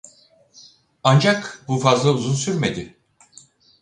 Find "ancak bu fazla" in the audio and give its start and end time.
1.03-2.11